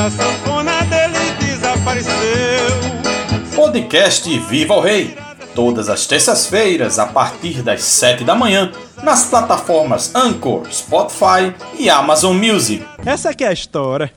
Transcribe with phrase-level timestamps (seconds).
[0.00, 2.10] minha sanfona dele desapareceu.
[3.54, 5.18] Podcast Viva o Rei.
[5.54, 8.72] Todas as terças-feiras, a partir das 7 da manhã,
[9.02, 12.82] nas plataformas Anchor, Spotify e Amazon Music.
[13.04, 14.10] Essa aqui é a história.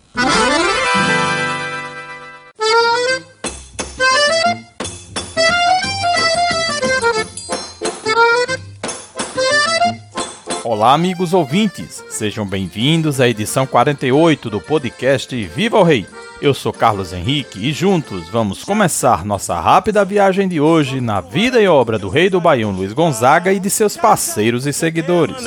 [10.74, 16.04] Olá, amigos ouvintes, sejam bem-vindos à edição 48 do podcast Viva o Rei.
[16.42, 21.62] Eu sou Carlos Henrique e juntos vamos começar nossa rápida viagem de hoje na vida
[21.62, 25.38] e obra do rei do Baião Luiz Gonzaga e de seus parceiros e seguidores.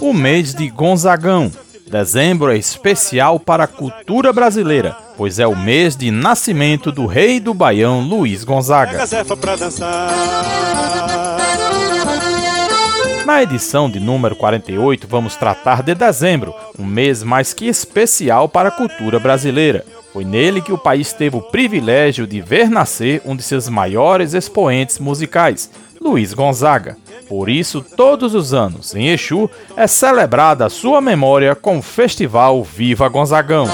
[0.00, 1.52] O mês de Gonzagão.
[1.86, 7.40] Dezembro é especial para a cultura brasileira pois é o mês de nascimento do rei
[7.40, 9.04] do Baião Luiz Gonzaga.
[13.24, 18.68] Na edição de número 48, vamos tratar de dezembro, um mês mais que especial para
[18.68, 19.84] a cultura brasileira.
[20.12, 24.34] Foi nele que o país teve o privilégio de ver nascer um de seus maiores
[24.34, 26.98] expoentes musicais, Luiz Gonzaga.
[27.26, 32.62] Por isso, todos os anos, em Exu, é celebrada a sua memória com o festival
[32.62, 33.66] Viva Gonzagão.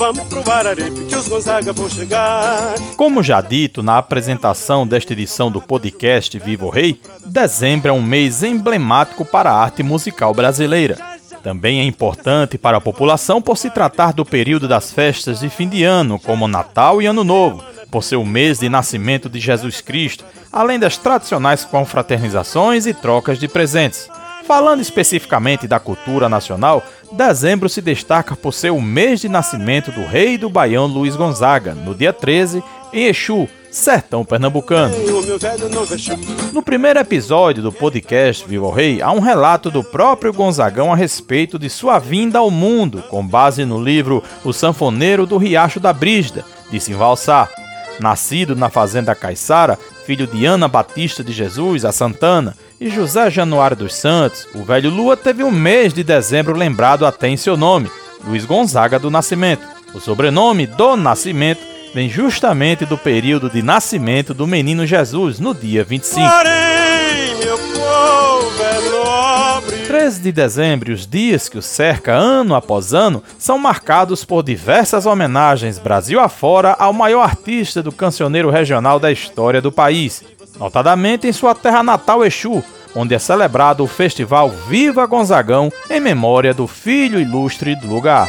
[0.00, 2.72] Vamos pro Bararepe que os Gonzaga vão chegar.
[2.96, 8.42] Como já dito na apresentação desta edição do podcast Vivo Rei, dezembro é um mês
[8.42, 10.96] emblemático para a arte musical brasileira.
[11.42, 15.68] Também é importante para a população por se tratar do período das festas de fim
[15.68, 19.82] de ano, como Natal e Ano Novo, por ser o mês de nascimento de Jesus
[19.82, 24.08] Cristo, além das tradicionais confraternizações e trocas de presentes.
[24.50, 30.04] Falando especificamente da cultura nacional, dezembro se destaca por ser o mês de nascimento do
[30.04, 32.60] rei do Baião Luiz Gonzaga, no dia 13,
[32.92, 34.92] em Exu, sertão pernambucano.
[36.52, 40.96] No primeiro episódio do podcast Viva o Rei, há um relato do próprio Gonzagão a
[40.96, 45.92] respeito de sua vinda ao mundo, com base no livro O Sanfoneiro do Riacho da
[45.92, 47.48] Brígida, de Simval Sá.
[48.00, 53.76] Nascido na fazenda Caiçara, filho de Ana Batista de Jesus, a Santana, e José Januário
[53.76, 57.90] dos Santos, o velho Lua teve um mês de dezembro lembrado até em seu nome,
[58.24, 59.62] Luiz Gonzaga do Nascimento.
[59.94, 61.60] O sobrenome do Nascimento
[61.94, 66.20] vem justamente do período de nascimento do menino Jesus, no dia 25.
[66.20, 69.09] Porém, meu povo é nobre.
[69.90, 75.04] 13 de dezembro, os dias que o cerca ano após ano, são marcados por diversas
[75.04, 80.22] homenagens Brasil afora ao maior artista do cancioneiro regional da história do país,
[80.60, 82.62] notadamente em sua terra natal Exu,
[82.94, 88.28] onde é celebrado o festival Viva Gonzagão em memória do filho ilustre do lugar.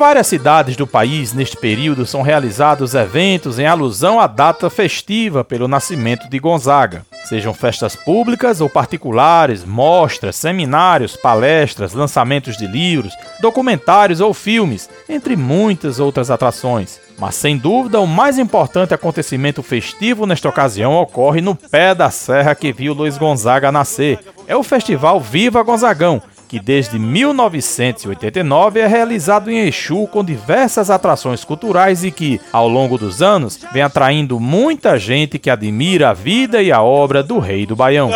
[0.00, 5.68] Várias cidades do país, neste período, são realizados eventos em alusão à data festiva pelo
[5.68, 7.04] nascimento de Gonzaga.
[7.26, 13.12] Sejam festas públicas ou particulares, mostras, seminários, palestras, lançamentos de livros,
[13.42, 16.98] documentários ou filmes, entre muitas outras atrações.
[17.18, 22.54] Mas sem dúvida, o mais importante acontecimento festivo nesta ocasião ocorre no pé da serra
[22.54, 24.18] que viu Luiz Gonzaga nascer.
[24.48, 31.44] É o festival Viva Gonzagão, que desde 1989 é realizado em Exu com diversas atrações
[31.44, 36.60] culturais e que, ao longo dos anos, vem atraindo muita gente que admira a vida
[36.60, 38.10] e a obra do Rei do Baião.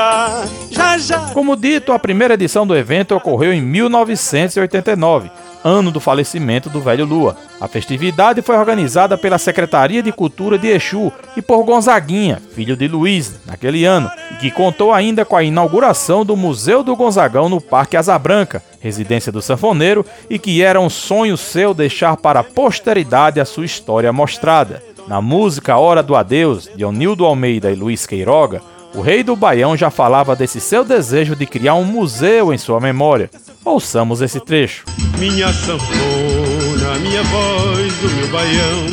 [1.33, 5.31] Como dito, a primeira edição do evento ocorreu em 1989
[5.65, 7.37] ano do falecimento do velho Lua.
[7.59, 12.87] A festividade foi organizada pela Secretaria de Cultura de Exu e por Gonzaguinha, filho de
[12.87, 17.61] Luiz, naquele ano, e que contou ainda com a inauguração do Museu do Gonzagão no
[17.61, 22.45] Parque Asa Branca, residência do sanfoneiro, e que era um sonho seu deixar para a
[22.45, 24.83] posteridade a sua história mostrada.
[25.09, 28.63] Na música Hora do Adeus, de Onildo Almeida e Luiz Queiroga,
[28.95, 32.81] o rei do Baião já falava desse seu desejo de criar um museu em sua
[32.81, 33.29] memória.
[33.65, 34.85] Ouçamos esse trecho.
[35.19, 38.87] Minha sanfona, minha voz, o meu baião,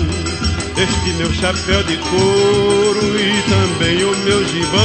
[0.77, 4.81] este meu chapéu de couro e também o meu gibão.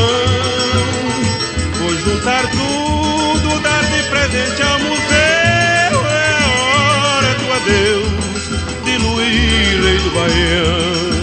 [1.79, 6.07] Vou juntar tudo, dar de presente ao museu.
[6.11, 6.39] É
[7.15, 11.16] hora do adeus de Luís, rei do Baião.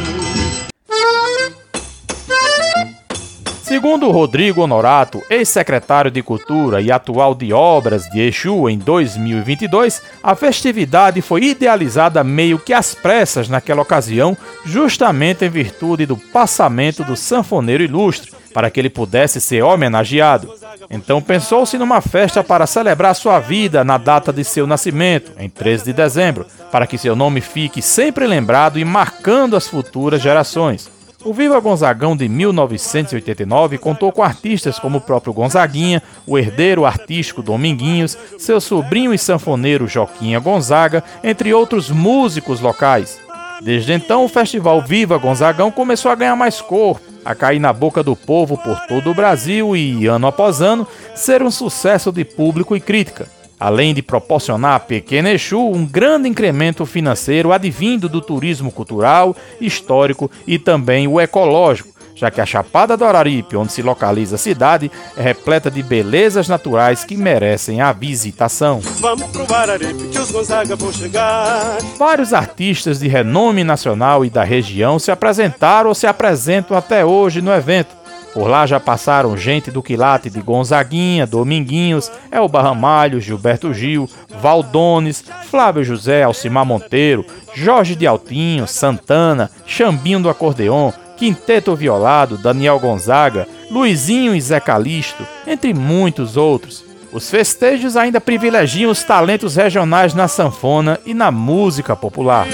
[3.83, 10.33] Segundo Rodrigo Honorato, ex-secretário de Cultura e atual de Obras de Exu em 2022, a
[10.35, 17.17] festividade foi idealizada meio que às pressas naquela ocasião, justamente em virtude do passamento do
[17.17, 20.49] sanfoneiro ilustre, para que ele pudesse ser homenageado.
[20.89, 25.83] Então pensou-se numa festa para celebrar sua vida na data de seu nascimento, em 13
[25.83, 30.89] de dezembro, para que seu nome fique sempre lembrado e marcando as futuras gerações.
[31.25, 37.41] O Viva Gonzagão de 1989 contou com artistas como o próprio Gonzaguinha, o herdeiro artístico
[37.41, 43.21] Dominguinhos, seu sobrinho e sanfoneiro Joquinha Gonzaga, entre outros músicos locais.
[43.61, 48.03] Desde então, o festival Viva Gonzagão começou a ganhar mais corpo, a cair na boca
[48.03, 50.85] do povo por todo o Brasil e, ano após ano,
[51.15, 53.27] ser um sucesso de público e crítica
[53.59, 60.29] além de proporcionar a Pequena Exu um grande incremento financeiro advindo do turismo cultural, histórico
[60.45, 64.91] e também o ecológico, já que a Chapada do Araripe, onde se localiza a cidade,
[65.17, 68.79] é repleta de belezas naturais que merecem a visitação.
[68.79, 71.77] Vamos pro Araripe que os Gonzaga vão chegar.
[71.97, 77.41] Vários artistas de renome nacional e da região se apresentaram ou se apresentam até hoje
[77.41, 78.02] no evento
[78.33, 84.09] por lá já passaram gente do quilate de Gonzaguinha, Dominguinhos, Elba Ramalho, Gilberto Gil,
[84.41, 92.79] Valdones, Flávio José, Alcimar Monteiro, Jorge de Altinho, Santana, Chambinho do Acordeon, Quinteto Violado, Daniel
[92.79, 96.83] Gonzaga, Luizinho e Zé Calixto, entre muitos outros.
[97.13, 102.47] Os festejos ainda privilegiam os talentos regionais na sanfona e na música popular.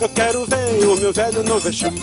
[0.00, 0.63] Eu quero ver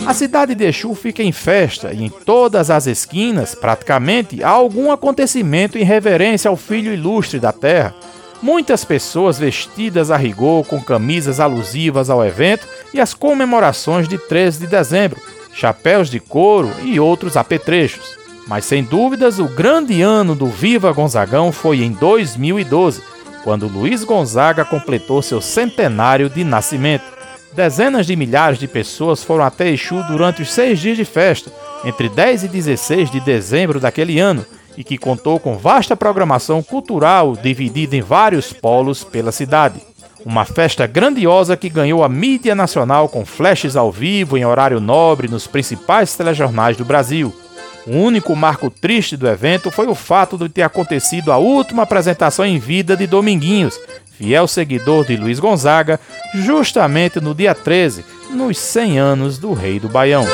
[0.06, 4.90] A cidade de Exu fica em festa e em todas as esquinas, praticamente, há algum
[4.90, 7.94] acontecimento em reverência ao filho ilustre da terra.
[8.42, 14.60] Muitas pessoas vestidas a rigor com camisas alusivas ao evento e às comemorações de 13
[14.60, 15.20] de dezembro,
[15.54, 18.16] chapéus de couro e outros apetrechos.
[18.46, 23.02] Mas sem dúvidas, o grande ano do Viva Gonzagão foi em 2012,
[23.44, 27.21] quando Luiz Gonzaga completou seu centenário de nascimento.
[27.54, 31.52] Dezenas de milhares de pessoas foram até Exu durante os seis dias de festa,
[31.84, 34.44] entre 10 e 16 de dezembro daquele ano,
[34.76, 39.82] e que contou com vasta programação cultural dividida em vários polos pela cidade.
[40.24, 45.28] Uma festa grandiosa que ganhou a mídia nacional com flashes ao vivo em horário nobre
[45.28, 47.34] nos principais telejornais do Brasil.
[47.86, 52.46] O único marco triste do evento foi o fato de ter acontecido a última apresentação
[52.46, 53.78] em vida de Dominguinhos,
[54.16, 55.98] fiel seguidor de Luiz Gonzaga,
[56.34, 60.24] justamente no dia 13, nos 100 anos do Rei do Baião.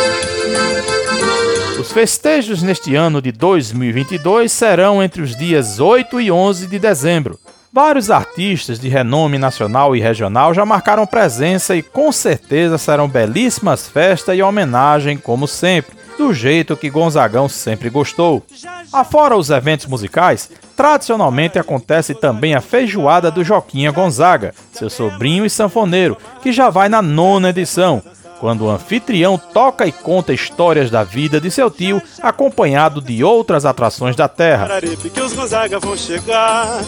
[1.79, 7.39] Os festejos neste ano de 2022 serão entre os dias 8 e 11 de dezembro.
[7.73, 13.87] Vários artistas de renome nacional e regional já marcaram presença e com certeza serão belíssimas
[13.87, 18.45] festas e homenagem, como sempre do jeito que Gonzagão sempre gostou.
[18.93, 25.51] Afora os eventos musicais, tradicionalmente acontece também a feijoada do Joquinha Gonzaga, seu sobrinho e
[25.51, 28.01] sanfoneiro, que já vai na nona edição,
[28.39, 33.67] quando o anfitrião toca e conta histórias da vida de seu tio, acompanhado de outras
[33.67, 34.69] atrações da terra.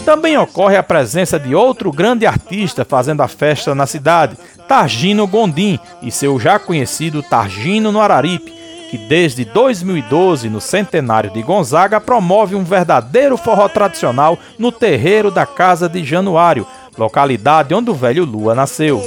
[0.05, 4.37] Também ocorre a presença de outro grande artista fazendo a festa na cidade,
[4.69, 8.60] Targino Gondim, e seu já conhecido Targino no Araripe,
[8.91, 15.45] que desde 2012, no centenário de Gonzaga, promove um verdadeiro forró tradicional no terreiro da
[15.45, 16.67] Casa de Januário,
[16.97, 19.01] localidade onde o velho Lua nasceu.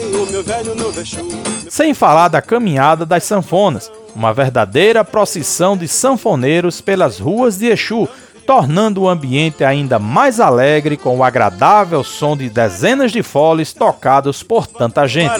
[1.69, 8.09] Sem falar da caminhada das sanfonas, uma verdadeira procissão de sanfoneiros pelas ruas de Exu,
[8.47, 14.43] tornando o ambiente ainda mais alegre com o agradável som de dezenas de foles tocados
[14.43, 15.33] por tanta gente.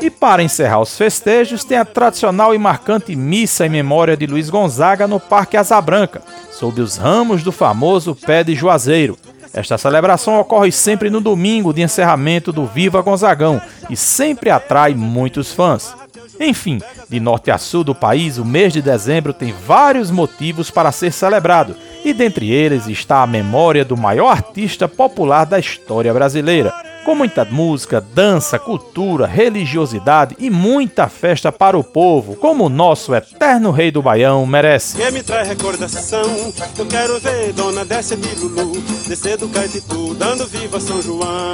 [0.00, 4.48] E para encerrar os festejos, tem a tradicional e marcante missa em memória de Luiz
[4.50, 9.16] Gonzaga no Parque Asa Branca, sob os ramos do famoso pé de Juazeiro.
[9.52, 15.52] Esta celebração ocorre sempre no domingo de encerramento do Viva Gonzagão e sempre atrai muitos
[15.52, 15.94] fãs.
[16.40, 20.92] Enfim, de norte a sul do país, o mês de dezembro tem vários motivos para
[20.92, 26.72] ser celebrado, e dentre eles está a memória do maior artista popular da história brasileira.
[27.04, 33.14] Com muita música, dança, cultura, religiosidade e muita festa para o povo, como o nosso
[33.14, 34.96] eterno rei do Baião merece.
[35.12, 41.02] Me traz recordação, eu quero ver Dona de Lulu, descer do Caetitu, dando viva São
[41.02, 41.52] João.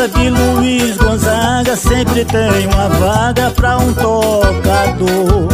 [0.00, 5.48] Casa de Luiz Gonzaga sempre tem uma vaga pra um tocador.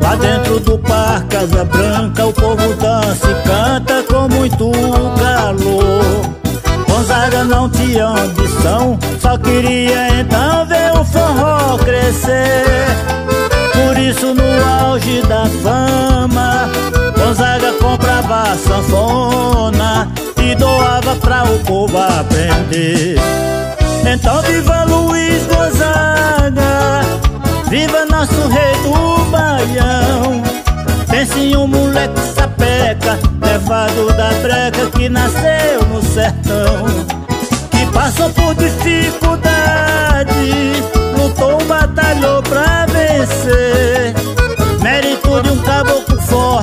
[0.00, 4.70] Lá dentro do Parque Casa Branca o povo dança e canta com muito
[5.18, 6.04] calor.
[6.88, 12.64] Gonzaga Gonzaga não tinha ambição, só queria então ver o forró crescer.
[13.72, 16.68] Por isso no auge da fama,
[17.16, 20.12] Gonzaga comprava sanfona
[21.06, 23.16] doava pra o povo aprender.
[24.04, 27.00] Então viva Luiz Gonzaga,
[27.68, 30.42] viva nosso rei do Baião.
[31.08, 36.84] Pense em um moleque sapeca, levado da breca que nasceu no sertão.
[37.70, 39.52] Que passou por dificuldade,
[41.16, 44.14] lutou, batalhou pra vencer.
[44.82, 46.15] Mérito de um caboclo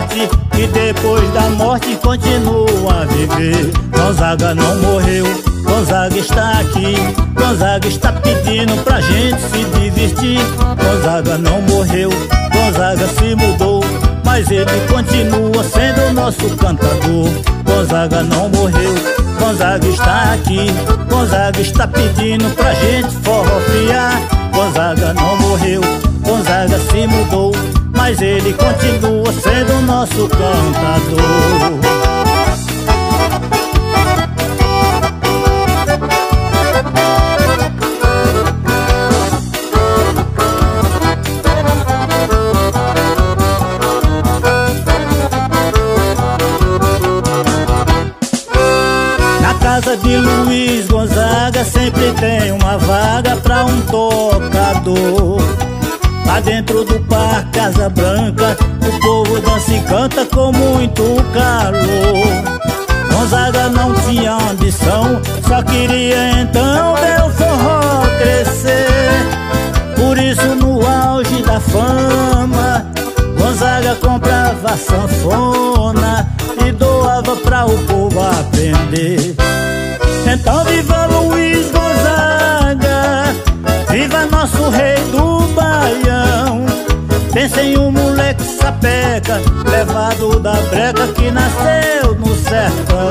[0.04, 3.72] forte, que depois da morte continua a viver.
[3.92, 5.26] Gonzaga não morreu,
[5.64, 6.96] Gonzaga está aqui.
[7.34, 10.40] Gonzaga está pedindo pra gente se divertir.
[10.78, 12.10] Gonzaga não morreu,
[12.52, 13.84] Gonzaga se mudou
[14.26, 17.30] mas ele continua sendo nosso cantador.
[17.66, 18.96] Gonzaga não morreu,
[19.40, 20.72] Gonzaga está aqui.
[21.08, 24.22] Gonzaga está pedindo pra gente forrofiar.
[24.52, 25.82] Gonzaga não morreu,
[26.22, 27.52] Gonzaga se mudou,
[28.04, 31.93] mas ele continua sendo nosso cantador.
[56.44, 62.64] Dentro do Parque Casa Branca, o povo dança e canta com muito calor.
[63.12, 68.78] Gonzaga não tinha ambição, só queria então o forró crescer.
[69.96, 72.86] Por isso no auge da fama,
[73.38, 76.28] Gonzaga comprava sanfona
[76.66, 79.36] e doava pra o povo aprender.
[80.32, 83.34] Então viva Luiz Gonzaga,
[83.90, 85.23] viva nosso rei do.
[87.44, 93.10] Pensa em um moleque sapeca, levado da breca que nasceu no sertão.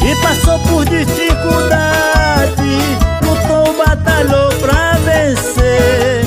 [0.00, 2.62] E passou por dificuldade,
[3.22, 6.24] lutou, batalhou pra vencer.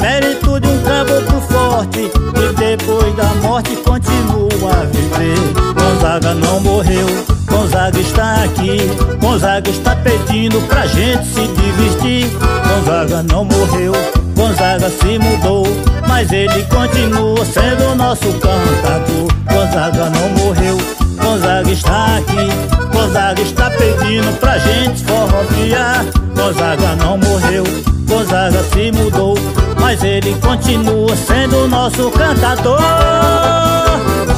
[0.00, 5.36] Mérito de um caboclo forte, que depois da morte continua a viver.
[5.74, 8.78] Gonzaga não morreu Gonzaga está aqui,
[9.20, 12.26] Gonzaga está pedindo pra gente se divertir.
[12.66, 13.92] Gonzaga não morreu,
[14.34, 15.66] Gonzaga se mudou,
[16.08, 19.28] mas ele continua sendo nosso cantador.
[19.44, 20.78] Gonzaga não morreu,
[21.22, 26.06] Gonzaga está aqui, Gonzaga está pedindo pra gente forrofiar.
[26.34, 27.64] Gonzaga não morreu,
[28.08, 29.36] Gonzaga se mudou,
[29.78, 32.80] mas ele continua sendo nosso cantador.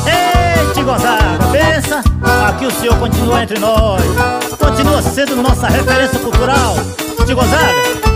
[0.07, 2.02] Eita, Gonzaga, pensa!
[2.52, 4.02] Aqui o senhor continua entre nós,
[4.59, 6.75] continua sendo nossa referência cultural.
[7.26, 7.73] De Gonzaga,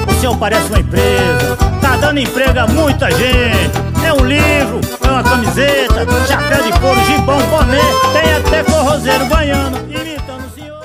[0.07, 3.73] o senhor parece uma empresa, tá dando emprego a muita gente.
[4.05, 7.81] É um livro, é uma camiseta, chapéu de couro, gibão, boné,
[8.13, 10.83] tem até forrozeiro baiano imitando o senhor.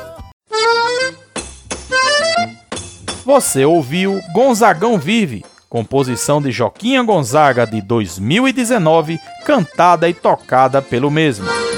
[3.25, 11.70] Você ouviu Gonzagão Vive, composição de Joquinha Gonzaga de 2019, cantada e tocada pelo mesmo.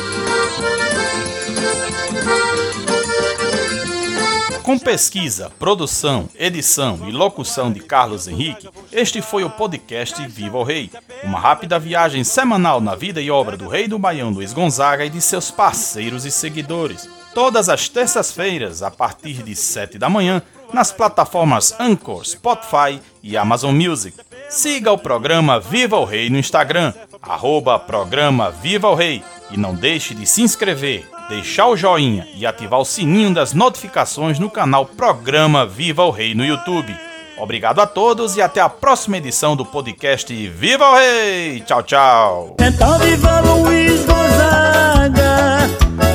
[4.63, 10.63] Com pesquisa, produção, edição e locução de Carlos Henrique, este foi o podcast Viva o
[10.63, 10.89] Rei,
[11.21, 15.09] uma rápida viagem semanal na vida e obra do rei do Baião Luiz Gonzaga e
[15.09, 17.09] de seus parceiros e seguidores.
[17.33, 20.41] Todas as terças-feiras, a partir de 7 da manhã,
[20.71, 24.17] nas plataformas Anchor, Spotify e Amazon Music.
[24.47, 29.75] Siga o programa Viva o Rei no Instagram, arroba programa Viva o Rei, e não
[29.75, 34.85] deixe de se inscrever, deixar o joinha e ativar o sininho das notificações no canal
[34.85, 36.95] Programa Viva o Rei no YouTube.
[37.37, 41.61] Obrigado a todos e até a próxima edição do podcast Viva o Rei!
[41.61, 42.55] Tchau, tchau!
[42.59, 45.69] Então viva Luiz Gonzaga,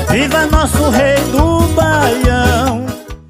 [0.09, 1.59] viva nosso rei do